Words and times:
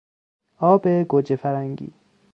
آب 0.57 0.87
گوجهفرنگی 0.87 1.93